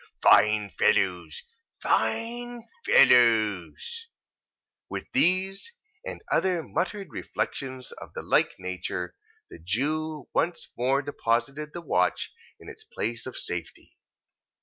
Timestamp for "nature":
8.57-9.15